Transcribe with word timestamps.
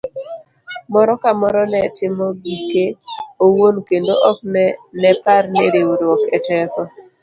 Moro 0.91 1.13
kamoro 1.23 1.61
ne 1.71 1.81
timo 1.97 2.25
gike 2.43 2.85
owuon 3.43 3.75
kendo 3.87 4.13
ok 4.29 4.37
nepar 5.01 5.43
ni 5.53 5.61
riwruok 5.73 6.21
e 6.35 6.37
teko. 6.47 6.81